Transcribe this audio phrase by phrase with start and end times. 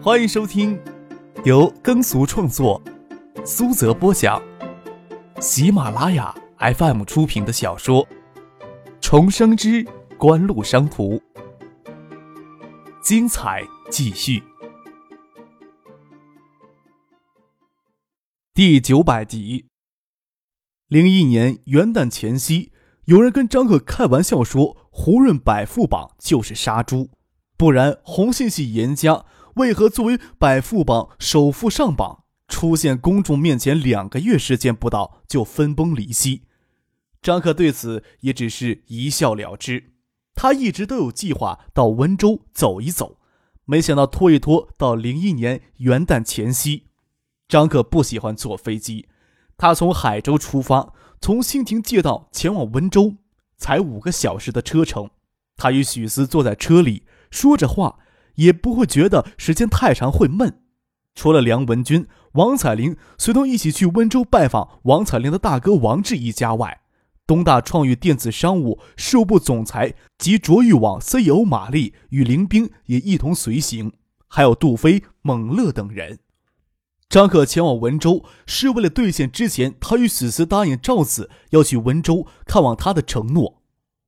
[0.00, 0.80] 欢迎收听
[1.44, 2.80] 由耕俗创作、
[3.44, 4.40] 苏泽播讲、
[5.40, 8.06] 喜马拉雅 FM 出品的小说
[9.00, 9.84] 《重生之
[10.16, 11.14] 官路商途》，
[13.02, 14.40] 精彩继续，
[18.54, 19.66] 第九百集。
[20.86, 22.70] 零一年元旦前夕，
[23.06, 27.10] 有人跟张克开玩笑说：“胡润百富榜就是杀猪，
[27.56, 29.24] 不然红信系严家。”
[29.58, 36.44] 为何作为百富榜首富上榜，出现公众面前两个月时间不到就分崩离析？
[37.20, 39.94] 张克对此也只是一笑了之。
[40.36, 43.18] 他一直都有计划到温州走一走，
[43.64, 46.84] 没想到拖一拖到零一年元旦前夕。
[47.48, 49.08] 张克不喜欢坐飞机，
[49.56, 53.16] 他从海州出发，从新亭借道前往温州，
[53.56, 55.10] 才五个小时的车程。
[55.56, 57.98] 他与许思坐在车里说着话。
[58.38, 60.62] 也不会觉得时间太长会闷。
[61.14, 66.80] 除了梁文军、王彩玲随同一起去温州拜访王彩玲的大哥王志一家外，
[67.26, 73.92] 东大创域电子商务事务部总裁及卓玉网 CEO 马丽与林冰也一同随行，
[74.28, 76.20] 还有杜飞、蒙乐等人。
[77.08, 83.62] 张可前往温州是为了兑现之前他与死死答应赵子要去温州看望他的承诺。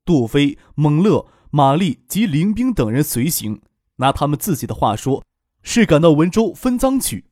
[0.05, 3.63] 杜飞、蒙乐、马丽及林冰等人随行。
[4.01, 5.23] 拿他们自己的话说，
[5.63, 7.27] 是赶到温州分赃去。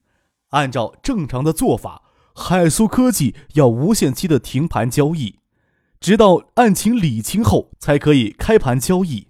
[0.51, 5.41] 按照正常的做法，海苏科技要无限期的停盘交易，
[6.01, 9.27] 直到案情理清后才可以开盘交易。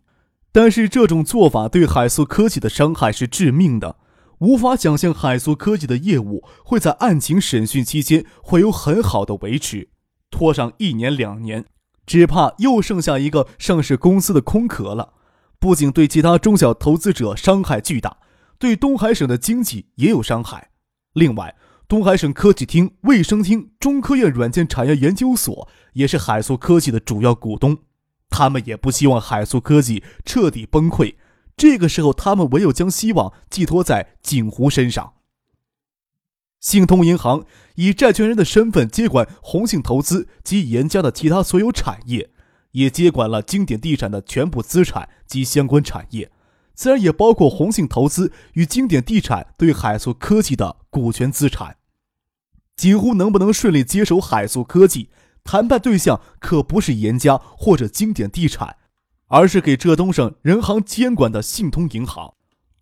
[0.52, 3.96] 但是这种做法对海苏科技的伤害是致命的，
[4.38, 9.88] 无法想象海苏科技的业务会在案情审讯期间会有很好的维持。
[10.30, 11.64] 拖上一年两年，
[12.06, 15.14] 只怕又剩下一个上市公司的空壳了。
[15.60, 18.18] 不仅对其他中小投资者伤害巨大，
[18.58, 20.70] 对东海省的经济也有伤害。
[21.14, 21.56] 另外，
[21.88, 27.78] 东海省科技厅、卫生厅、中科院软件产业研究所也是海素科技的主要股东，
[28.30, 31.16] 他们也不希望海素科技彻底崩溃。
[31.56, 35.14] 这个时候，他们唯有将希望寄托在景湖身上。
[36.60, 37.44] 信通银行
[37.76, 42.30] 以债权人的身份接管宏信投资及严家的其他所有产业。
[42.72, 46.30] 也接管了经典地产的全部资产及相关产业，
[46.74, 51.76] 自然也包括宏信投资与经典地产对海素科技的股权资产。
[52.76, 55.10] 几乎能不能顺利接手海素科技，
[55.42, 58.76] 谈判对象可不是严家或者经典地产，
[59.26, 62.34] 而是给浙东省人行监管的信通银行。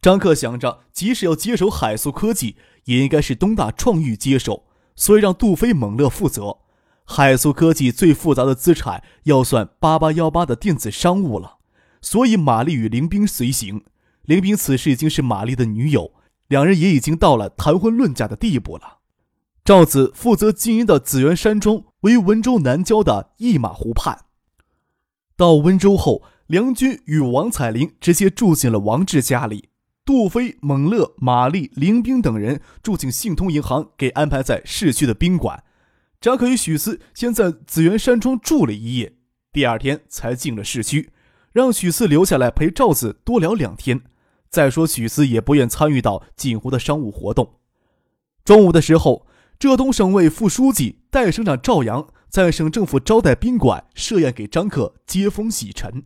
[0.02, 4.64] 张克想着，即使要接手海素科技，也应该是东大创域接手，
[4.94, 6.58] 所以让杜飞、猛乐负责。
[7.08, 11.58] 海苏科技最复杂的资产要算八八幺八的电子商务了，
[12.02, 13.84] 所以玛丽与林冰随行。
[14.22, 16.12] 林冰此时已经是玛丽的女友，
[16.48, 18.98] 两人也已经到了谈婚论嫁的地步了。
[19.64, 24.24] 赵子负责经营的紫园山庄位于温州南郊的一马湖畔。
[25.36, 29.68] 到温州后，梁军与王彩玲直接住进了王志家里，
[30.04, 35.62] 杜飞、蒙乐、玛丽、林冰等人住进信通银行给安排在市区的宾馆。
[36.20, 39.14] 张可与许四先在紫园山庄住了一夜，
[39.52, 41.10] 第二天才进了市区，
[41.52, 44.02] 让许四留下来陪赵子多聊两天。
[44.48, 47.56] 再说许四也不愿参与到锦湖的商务活动。
[48.44, 49.26] 中午的时候，
[49.58, 56.04] 浙东省委副书记、代省长赵阳在省政府招待宾馆设宴给张克接风洗尘。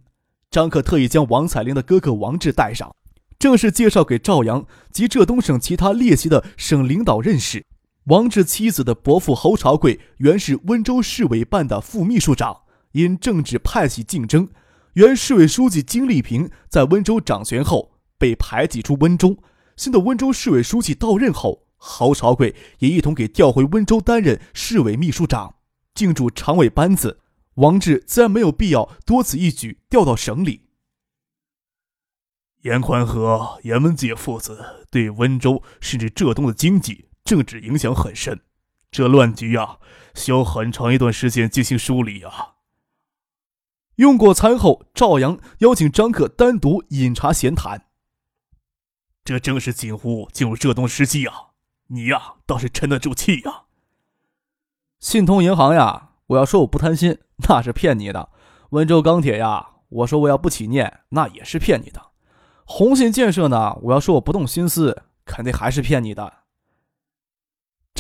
[0.50, 2.94] 张克特意将王彩玲的哥哥王志带上，
[3.38, 7.64] 正式介绍给赵阳及浙东省其他列席的省领导认识。
[8.10, 14.48] 王志妻子的伯父侯朝贵原是温州市委办的副秘书长，因政治派系竞争，
[14.94, 19.38] 原市委书记金立平在温州掌权后被排挤出温州。
[19.76, 25.54] 新的温州市委书记到任后，侯朝贵也一同给调回温州担任市委秘书长，
[25.94, 27.20] 进驻常委班子。
[27.54, 30.62] 王志自然没有必要多此一举调到省里。
[32.62, 34.58] 严宽和、严文杰父子
[34.90, 37.06] 对温州甚至浙东的经济。
[37.24, 38.40] 政治影响很深，
[38.90, 39.78] 这乱局呀，
[40.14, 42.54] 需要很长一段时间进行梳理呀。
[43.96, 47.86] 用过餐后，赵阳邀请张克单独饮茶闲谈。
[49.22, 51.32] 这正是锦湖进入浙东时机呀，
[51.88, 53.64] 你呀倒是沉得住气呀。
[54.98, 57.18] 信通银行呀，我要说我不贪心，
[57.48, 58.30] 那是骗你的。
[58.70, 62.12] 温州钢铁呀，我说我要不起念，那也是骗你的。
[62.64, 66.39] 红信建设呢，我要说我不动心思，肯定还是骗你的。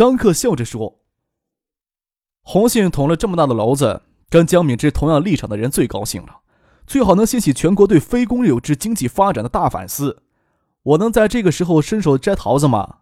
[0.00, 1.02] 张克笑着说
[2.40, 4.00] ：“红信捅了这么大的娄子，
[4.30, 6.40] 跟江敏之同样立场的人最高兴了，
[6.86, 10.22] 最好能掀起全国对非公有制经济发展的大反思。
[10.84, 13.00] 我能在这个时候伸手摘桃子吗？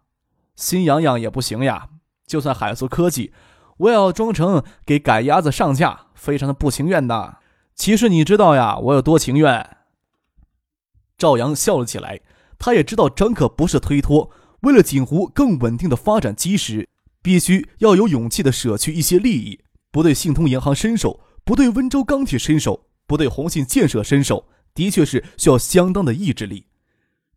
[0.57, 1.87] 心痒痒也不行呀。
[2.27, 3.31] 就算海苏科技，
[3.77, 7.37] 我也要装成给赶鸭子上架，非常的不情愿的。
[7.75, 9.77] 其实你知道呀，我有多情愿。
[11.17, 12.19] 赵阳笑了起来，
[12.57, 16.87] 他也知道张可不是推脱，为了锦湖更稳定的发展基石，
[17.21, 19.59] 必须要有勇气的舍去一些利益，
[19.91, 26.65] 不对信通银行伸手，不对温州钢铁伸手，不对红信建设伸手，的确是需要相当的意志力。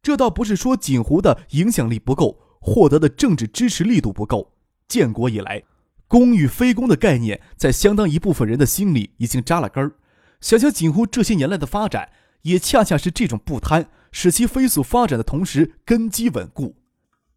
[0.03, 4.55] 这倒不是说锦湖的影响力不够，获得的政治支持力度不够。
[4.89, 5.63] 建国以来，
[6.09, 9.93] 公与非公的概念在相当一部分人的心里已经扎了根儿。
[10.41, 12.11] 想想锦湖这些年来的发展，
[12.43, 16.75] 也恰恰是这种不贪，使其飞速发展的同时根基稳固。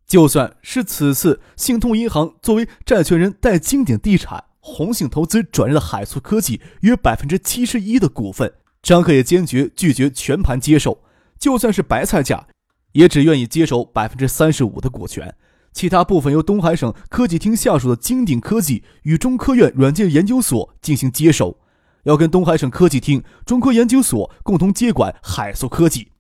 [0.06, 11.04] 就算是此次信通银行作为债权人代金鼎地产、红信投资转让海素科技约百分之七十一的股份，张克也坚决拒绝全盘接受。
[11.40, 12.48] 就算是白菜价。
[12.96, 15.36] 也只愿意接手百分之三十五的股权，
[15.74, 21.60] 其他部分由东海省科技厅下属的金鼎科技与中科院软件研究所进行接手，
[22.04, 26.14] 要跟东海省科技厅、中科研究所共同接管海素科技。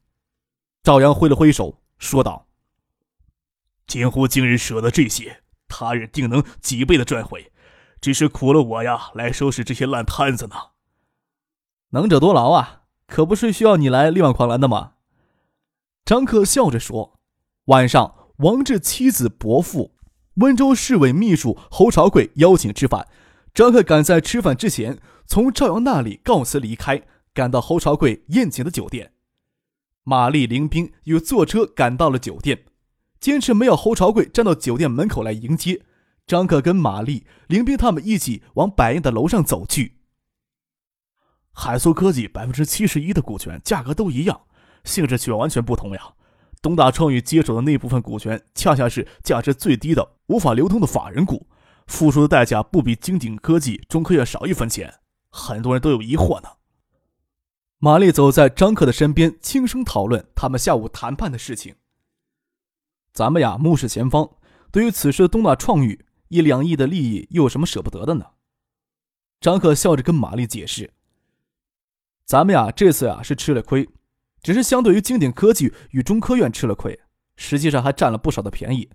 [0.84, 2.46] 赵阳挥了挥手，说道
[3.88, 7.52] ：“锦湖今日舍得这些，他日定能几倍的赚回，
[8.02, 10.56] 只是苦了我呀，来收拾这些烂摊子呢。
[11.90, 14.94] 能者多劳啊，可不是需要你来力挽狂澜的吗？”
[16.04, 17.20] 张克笑着说
[17.66, 19.96] ：“晚上，王志妻子伯父、
[20.36, 23.08] 温州市委秘书侯朝贵邀请吃饭。
[23.54, 27.04] 张克赶在吃饭之前从赵阳那里告辞离开，
[27.34, 29.14] 赶到侯朝贵宴请的酒店。
[30.04, 32.66] 玛丽、林冰又坐车赶到了酒店，
[33.20, 35.84] 坚持没有侯朝贵站到酒店门口来迎接。
[36.28, 39.98] 张克跟玛丽、林冰他们一起往百宴的楼上走去。
[41.52, 44.42] 海苏科技百分之七十一的股权，价格都一样。”
[44.84, 46.14] 性质却完全不同呀！
[46.62, 51.48] 东大创意接手的那部分股权，恰恰是价值最低的、无法流通的法人股，
[51.88, 54.94] 付出的代价不比金鼎科技、中科院少一分钱。
[55.30, 56.50] 很多人都有疑惑呢。
[57.80, 61.76] 玛丽走在张克的身边，轻声讨论他们下午谈判的事情。
[63.16, 64.30] 咱们呀，目视前方，
[64.74, 68.26] 对于此时的东大创宇，一两亿的利益又有什么舍不得的呢？
[69.40, 70.92] 张克笑着跟玛丽解释
[72.28, 73.88] ：“咱们呀，这次呀是吃了亏。”
[74.44, 77.00] 只是相对于经典科技与中科院吃了亏，
[77.38, 78.90] 实际上还占了不少的便宜。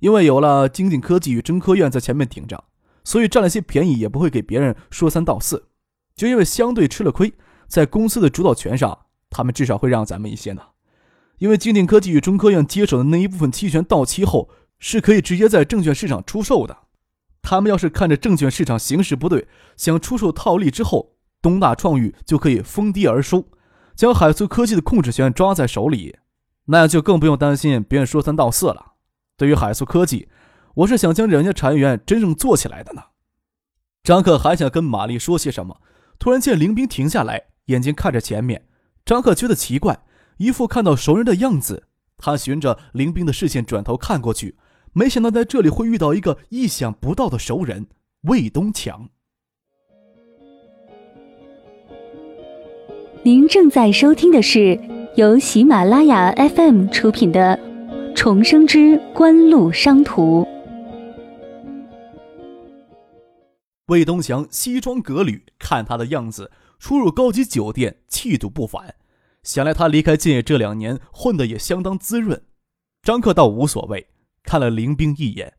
[0.00, 2.64] 因为有了经典科技与中科院在前面顶着，
[3.04, 5.68] 所以占了些便宜也不会给别人说三道四。
[6.16, 7.32] 就因为相对吃了亏，
[7.68, 10.60] 在公司的主导权上，他们至少会让咱们一些呢。
[11.40, 16.76] 因为金鼎科技与中科院接手的那一部分期权到期后，是可以直接在证券市场出售的。
[17.40, 23.46] 他们要是看着证券市场形势不对，想出售套利之后，东大创宇就可以封低而收。
[23.96, 26.18] 将海苏科技的控制权抓在手里，
[26.66, 28.92] 那样就更不用担心别人说三道四了。
[29.38, 30.28] 对于海苏科技，
[30.74, 33.02] 我是想将人家产业园真正做起来的呢。
[34.02, 35.80] 张克还想跟玛丽说些什么，
[36.18, 38.66] 突然见林冰停下来，眼睛看着前面。
[39.06, 40.04] 张克觉得奇怪，
[40.40, 41.84] 一副看到熟人的样子。
[42.16, 44.56] 他循着林冰的视线转头看过去，
[44.94, 47.88] 没想到在这里会遇到一个意想不到的熟人——
[48.24, 49.10] 魏东强。
[53.22, 54.80] 您正在收听的是
[55.14, 57.58] 由喜马拉雅 FM 出品的
[58.14, 60.42] 《重生之官路商途》。
[63.88, 68.94] 魏东强西装革履，看他的样子，出入高级酒店，气度不凡。
[69.42, 72.42] 想来他离开建业这两年，混得也相当滋润。
[73.02, 74.08] 张克倒无所谓，
[74.42, 75.54] 看了林冰一眼。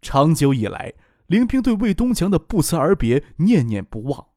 [0.00, 0.94] 长久以来，
[1.26, 4.28] 林冰对魏东强的不辞而别念念不忘。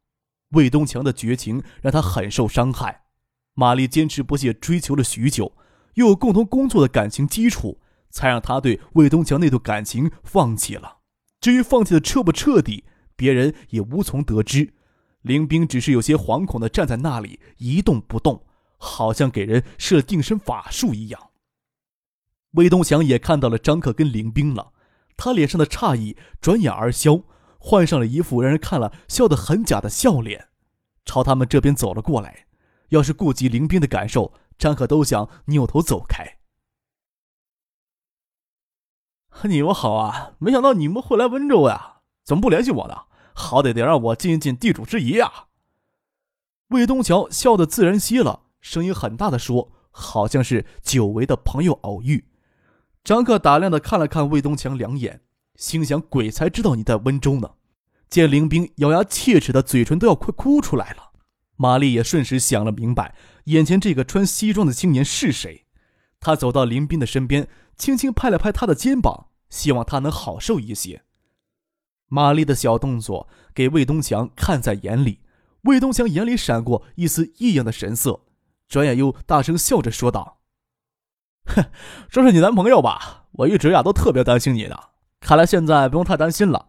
[0.51, 3.03] 魏东强的绝情让他很受伤害，
[3.53, 5.53] 玛丽坚持不懈追求了许久，
[5.93, 7.79] 又有共同工作的感情基础，
[8.09, 10.97] 才让他对魏东强那段感情放弃了。
[11.39, 12.83] 至于放弃的彻不彻底，
[13.15, 14.73] 别人也无从得知。
[15.21, 18.45] 林冰只是有些惶恐的站在那里一动不动，
[18.79, 21.29] 好像给人施了定身法术一样。
[22.53, 24.73] 魏东强也看到了张克跟林冰了，
[25.15, 27.21] 他脸上的诧异转眼而消。
[27.59, 30.47] 换上了一副让人看了笑得很假的笑脸，
[31.03, 32.47] 朝他们这边走了过来。
[32.87, 36.39] 要是顾及林冰的感受，张可都想扭头走开。
[39.43, 41.97] 你们好啊，没想到你们会来温州呀？
[42.23, 43.03] 怎么不联系我呢？
[43.33, 45.47] 好歹得让我尽一尽地主之谊啊！
[46.69, 52.25] 魏东桥笑得自然些了，声音很大的说，好像是久违的朋友偶遇。
[53.03, 55.21] 张克打量的看了看魏东强两眼。
[55.55, 57.51] 心想：鬼才知道你在温州呢！
[58.09, 61.11] 见林冰咬牙切齿的嘴唇都要快哭出来了，
[61.57, 63.13] 玛丽也瞬时想了明白，
[63.45, 65.65] 眼前这个穿西装的青年是谁。
[66.21, 71.03] 他走到林斌的身边，轻轻拍了拍他的肩膀，希望他能好受一些。
[72.07, 75.19] 玛丽的小动作给魏东强看在眼里，
[75.63, 78.21] 魏东强眼里闪过一丝异样的神色，
[78.69, 80.37] 转眼又大声笑着说道
[81.45, 81.65] ：“哼，
[82.07, 83.25] 这是你男朋友吧？
[83.31, 86.67] 我一直呀都特别担心你的，看来现在不用太担心了。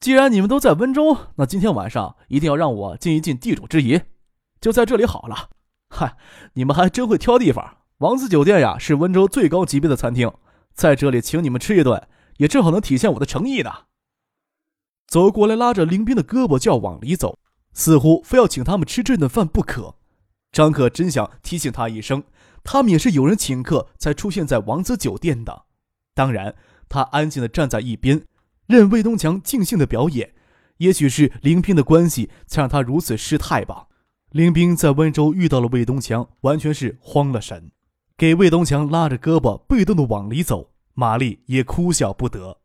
[0.00, 4.00] 既然你们都在温州，那今天晚上一定要让我尽一尽地主之谊，
[4.60, 5.50] 就在这里好了。
[5.90, 6.16] 嗨，
[6.54, 10.32] 你们还真会挑地方。”王子酒店呀，是温州最高级别的餐厅，
[10.74, 13.70] 在这里请你们吃一顿，也正好能体现我的诚意呢。
[15.06, 17.38] 走过来，拉着林斌的胳膊就要往里走，
[17.72, 19.94] 似乎非要请他们吃这顿饭不可。
[20.52, 22.22] 张可真想提醒他一声，
[22.62, 25.64] 他们也是有人请客才出现在王子酒店的。
[26.14, 26.54] 当然，
[26.90, 28.26] 他安静的站在一边，
[28.66, 30.34] 任魏东强尽兴的表演。
[30.76, 33.86] 也许是林冰的关系，才让他如此失态吧。
[34.30, 37.70] 林冰在温州遇到了魏东强，完全是慌了神。
[38.16, 42.58] 给魏东强拉着胳膊，被动的往里走，玛丽也哭笑不得，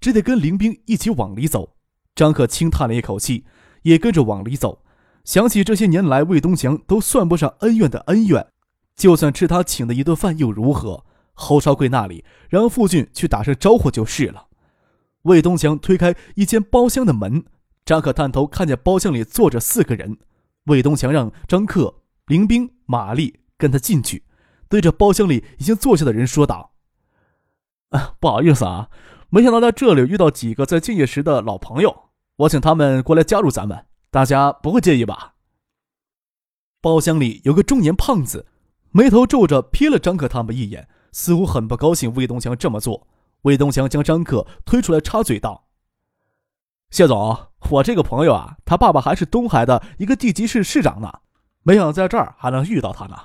[0.00, 1.76] 只得跟林冰一起往里走。
[2.14, 3.44] 张可轻叹了一口气，
[3.82, 4.82] 也跟着往里走。
[5.26, 8.46] 想起这些年来魏东强都算不上恩怨的恩怨，
[8.94, 11.04] 就算吃他请的一顿饭又如何？
[11.34, 14.46] 侯少贵那里让傅俊去打声招呼就是了。
[15.22, 17.44] 魏东强推开一间包厢的门，
[17.84, 20.16] 张可探头看见包厢里坐着四个人。
[20.66, 21.92] 魏东强让张克、
[22.26, 24.22] 林兵、玛丽跟他进去。
[24.68, 26.70] 对着包厢里已经坐下的人说道
[27.90, 28.88] ：“啊，不好意思啊，
[29.28, 33.84] 没想到在这里遇到几个在敬业时的老朋友，我请他们过来加入咱们，
[34.16, 35.34] 大家不会介意吧？”
[36.80, 38.46] 包厢里有个中年胖子，
[38.90, 43.06] 眉头皱着，瞥了张可他们一眼，似乎很不高兴魏东强这么做。
[43.42, 45.68] 魏东强将张可推出来，插嘴道
[46.88, 51.20] ：“谢总，我这个朋友啊，他爸爸还是东海的一个地级市市长呢，
[51.62, 53.16] 没想到在这儿还能遇到他呢。”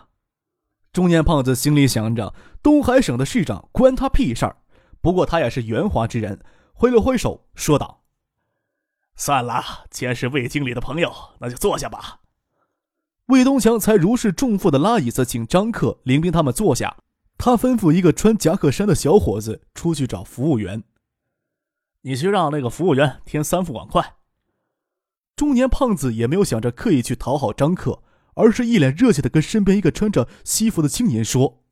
[0.92, 4.58] 中年胖子心里想着：“东海省的市长关他屁事儿。”
[5.00, 6.44] 不过他也是圆滑之人，
[6.74, 8.01] 挥了挥手说道
[9.22, 12.22] ：“算了，既然是魏经理的朋友，那就坐下吧。”
[13.30, 16.98] 魏东强才如释重负的拉椅子，请张克、林兵他们坐下。
[17.38, 20.84] 他吩咐一个穿夹克衫的小伙子出去找服务员
[22.02, 24.16] ：“你去让那个服务员添三副碗筷。”
[25.38, 28.02] 中年胖子也没有想着刻意去讨好张克。
[28.34, 31.66] 而是一脸热切的跟身边一个穿着西服的青年说：“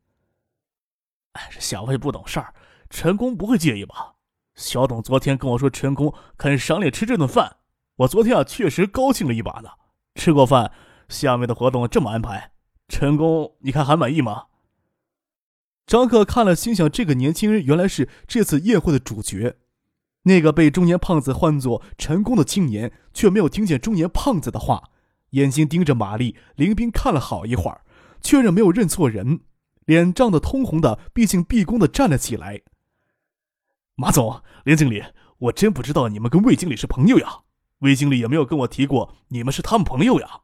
[1.31, 2.53] 哎，这小魏不懂事儿，
[2.89, 4.15] 陈工不会介意吧？
[4.59, 7.55] 小董昨天跟我说，陈工肯赏脸吃这顿饭，
[7.95, 9.69] 我昨天啊确实高兴了一把呢。
[10.15, 10.73] 吃过饭，
[11.07, 12.51] 下面的活动这么安排，
[12.89, 14.47] 陈工你看还满意吗？”
[15.87, 19.55] 张克看了，心想：这个年轻人原来是这次宴会的主角。
[20.23, 24.89] 那个被中年胖子唤作陈工的青年，却没有听见中年胖子的话。
[25.29, 27.85] 眼睛盯着玛丽、林斌看了好一会儿，
[28.19, 29.39] 确认没有认错人，
[29.85, 32.61] 脸涨得通红的，毕竟毕恭的站了起来。
[33.99, 35.03] 马总、林经理，
[35.39, 37.39] 我真不知道你们跟魏经理是朋友呀。
[37.79, 40.39] 魏经理也没有跟我提过你们是他们朋友呀。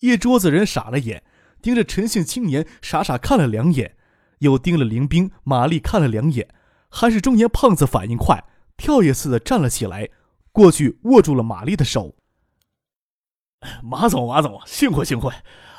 [0.00, 1.24] 一桌子人傻了眼，
[1.62, 3.96] 盯着陈姓青年傻傻看了两眼，
[4.40, 6.54] 又盯了林冰、玛丽看了两眼，
[6.90, 8.44] 还是中年胖子反应快，
[8.76, 10.10] 跳跃似的站了起来，
[10.52, 12.14] 过去握住了玛丽的手。
[13.82, 15.32] 马总，马总，幸会幸会！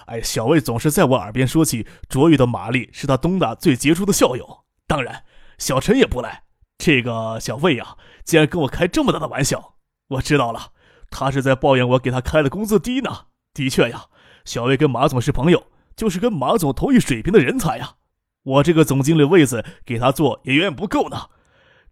[0.08, 4.64] 哎，小魏总是在我耳边说起卓越的玛丽是他东大最杰出的校友。
[4.88, 5.24] 当然，
[5.58, 6.44] 小陈也不赖。
[6.78, 7.96] 这个小魏呀，
[8.26, 9.76] 竟然跟我开这么大的玩笑，
[10.10, 10.72] 我知道了，
[11.10, 13.28] 他是在抱怨我给他开的工资低呢。
[13.54, 14.06] 的确呀，
[14.44, 17.96] 小魏跟马总是朋友，就是跟马总同一水平的人才呀。
[18.44, 21.30] 我这个总经理位子给他做也远远不够呢。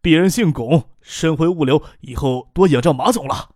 [0.01, 3.51] 鄙人姓龚，身回物流，以后多仰仗马总了。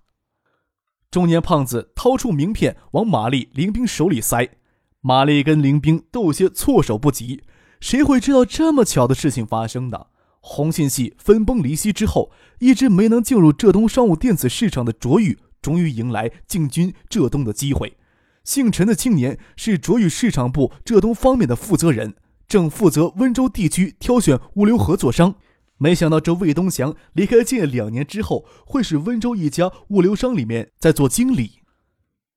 [1.12, 4.57] 中年胖子掏出名片往马丽、林兵手里塞，
[5.01, 7.43] 马丽跟林兵都有些措手不及。
[7.86, 10.08] 谁会知道这么巧的事情发生的？
[10.42, 17.96] 红信系分崩离析之后，一直没能进入浙东商务电子市场的卓宇，终于迎来进军浙东的机会。
[18.44, 22.15] 姓陈的青年是卓宇市场部浙东方面的负责人，
[22.48, 25.36] 正负责温州地区挑选物流合作商。
[25.77, 31.60] 没想到这魏东祥离开近两年之后，会是温州一家物流商里面在做经理。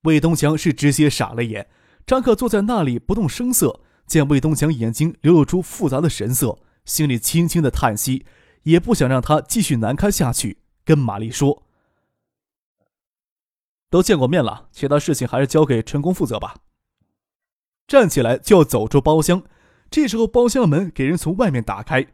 [0.02, 1.68] 魏东祥是直接傻了眼。
[2.06, 8.24] 张克坐在那里不动声色，见魏东强眼睛流露出复杂的神色，心里轻轻的叹息，
[8.62, 11.62] 也不想让他继续难堪下去，跟玛丽说
[13.90, 16.56] ：“都见过面了，其他事情还是交给陈工负责吧。”
[17.86, 19.42] 站起来就要走出包厢，
[19.90, 22.06] 这时候包厢门给人从外面打开。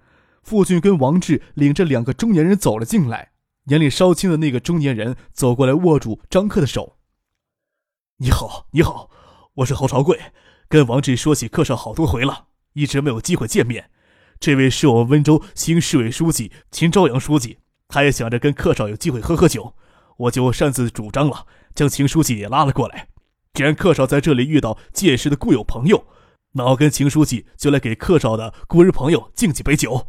[0.43, 3.33] 傅俊跟王志领着两个中年人走了进来，
[3.65, 6.97] 年龄稍轻的那个中年人走过来，握住张克的手。
[8.19, 9.11] “你好，你好，
[9.55, 10.21] 我是侯朝贵，
[10.69, 12.47] 跟王志说起客上好多回了。
[12.75, 13.91] 一直没有机会见面。
[14.41, 19.75] 这位是我们温州新市委书记秦朝阳书记，他也想着跟客少有机会喝喝酒，
[20.17, 23.09] 我就擅自主张了，将秦书记也拉了过来。
[23.53, 26.05] 既然客少在这里遇到届时的故友朋友，
[26.55, 30.09] 那我跟秦书记就来给客少的故人朋友敬几杯酒。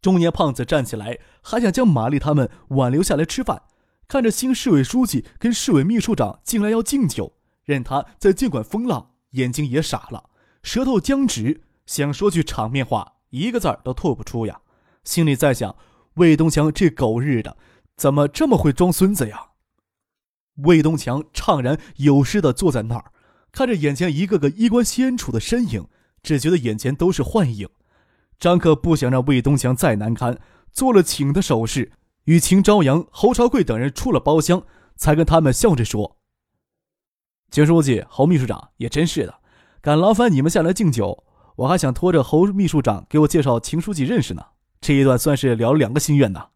[0.00, 3.62] 中年胖子站起来，还想将玛丽他们挽留下来吃饭。
[4.06, 10.30] 看着新市委书记跟市委秘书长进来要敬酒，任他在尽管风浪，眼睛也傻了，
[10.62, 14.60] 舌头僵直，想说句场面话，一个字儿都吐不出呀。
[15.04, 15.76] 心里在想：
[16.14, 17.56] 魏东强这狗日的，
[17.96, 19.48] 怎么这么会装孙子呀？
[20.64, 23.12] 魏东强怅然有失的坐在那儿，
[23.52, 25.86] 看着眼前一个个衣冠鲜楚的身影，
[26.22, 27.68] 只觉得眼前都是幻影。
[28.38, 30.38] 张克不想让魏东强再难堪，
[30.72, 31.92] 做了请的手势。
[32.24, 34.62] 与秦朝阳、侯朝贵等人出了包厢，
[34.96, 36.17] 才跟他们笑着说
[37.50, 39.40] ：“秦书记、侯秘书长也真是的，
[39.80, 41.24] 敢劳烦你们下来敬酒，
[41.56, 44.44] 我还想拖着侯秘书长给我介绍秦书记认识呢。
[44.80, 46.48] 这一段算是了了两个心愿呢。”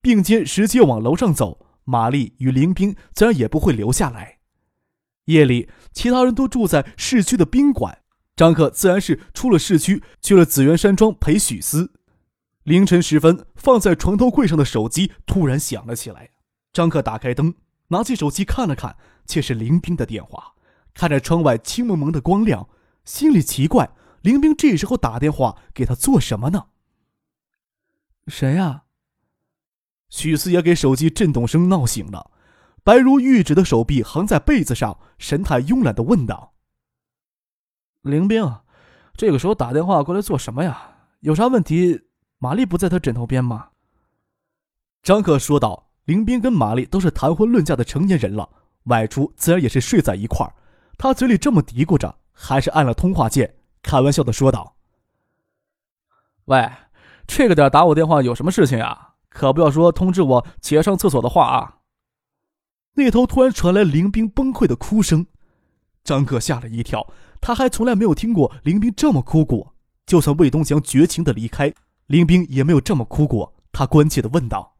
[0.00, 4.38] 并肩直接往楼上走，玛丽与林冰自然也不会留下来。
[5.24, 8.02] 夜里，其他人都住在市区的宾馆，
[8.36, 11.92] 张克自然是出了市区，去了紫园山庄陪许思。
[12.64, 16.30] 凌晨时分，放在床头柜上的手机突然响了起来。
[16.72, 17.54] 张克打开灯，
[17.88, 20.54] 拿起手机看了看，却是林冰的电话。
[20.92, 22.68] 看着窗外青蒙蒙的光亮，
[23.04, 23.90] 心里奇怪：
[24.22, 26.66] 林冰这时候打电话给他做什么呢？
[28.28, 28.84] 谁呀？
[30.08, 32.30] 许四也给手机震动声闹醒了，
[32.84, 36.54] 白如玉指的手臂横在被子上，神态慵懒的问道
[38.02, 38.60] ：“林冰，
[39.16, 40.96] 这个时候打电话过来做什么呀？
[41.20, 42.02] 有啥问题？”
[42.38, 43.70] 玛丽不在他枕头边吗？
[45.02, 48.48] 张克说道：“林斌跟玛丽都是谈婚论嫁的成年人了，
[48.84, 50.52] 外出自然也是睡在一块儿。”
[50.96, 54.76] 他嘴里这么嘀咕着，还是按了通话键，开玩笑的说道
[56.46, 56.70] ：“喂，
[57.26, 59.14] 这个点打我电话有什么事情啊？
[59.28, 61.78] 可不要说通知我起来上厕所的话啊！”
[62.94, 65.26] 那头突然传来林斌崩溃的哭声，
[66.04, 67.06] 张克吓了一跳，
[67.40, 69.74] 他还从来没有听过林斌这么哭过。
[70.06, 71.72] 就算魏东强绝情的离开。
[72.06, 74.73] 林冰也没有这么哭过，他关切的问道：“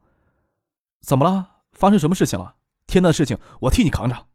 [1.05, 1.57] 怎么了？
[1.71, 2.55] 发生什么事情了？
[2.87, 4.25] 天大的事情，我替你扛着。”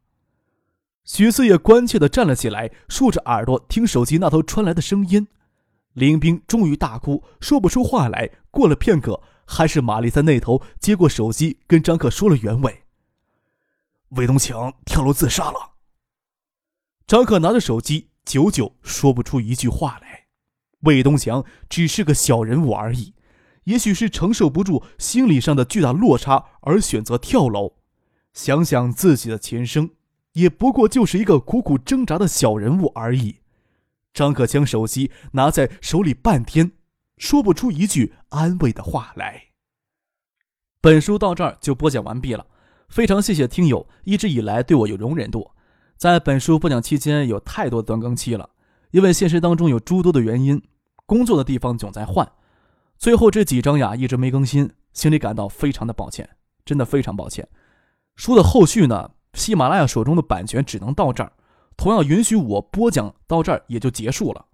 [1.05, 5.27] 许四爷关切的站了起来，竖着耳朵听手机那头传来的声音。
[5.95, 8.31] 林冰终于大哭，说不出话来。
[8.53, 12.85] 过了片刻，还是玛丽在那头接过手机，跟张克说了原委
[14.11, 15.73] ：“魏东强跳楼自杀了。”
[17.09, 20.27] 张克拿着手机，久久说不出一句话来。
[20.83, 23.15] 魏东强只是个小人物而已，
[23.65, 27.75] 也许是承受不住心理上的巨大落差而选择跳楼。
[28.33, 29.91] 想想自己的前生，
[30.35, 33.39] 也不过就是一个苦苦挣扎的小人物而已。
[34.13, 36.73] 张可将手机拿在手里半天，
[37.17, 39.45] 说不出一句安慰的话来。
[40.81, 42.47] 本书到这儿就播讲完毕了，
[42.89, 45.51] 非常谢谢听友一直以来对我有容忍度。
[45.97, 48.51] 在本书播讲期间，有太多断更期了。
[48.91, 50.63] 因为现实当中有诸多的原因，
[51.05, 52.27] 工作的地方总在换，
[53.01, 56.29] 最后这几章呀一直没更新，心里感到非常的抱歉，
[56.67, 57.49] 真的非常抱歉。
[58.17, 61.33] 书的后续呢，喜马拉雅手中的版权只能到这儿，
[61.79, 64.45] 同样允许我播讲到这儿也就结束了。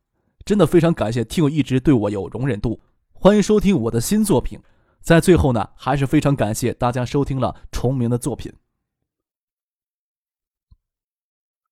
[0.45, 2.81] 真的非常感谢听友一直对我有容忍度，
[3.13, 4.57] 欢迎收听我的新作品。
[5.01, 8.53] 在最后呢，还是非常感谢大家收听了重名的作品。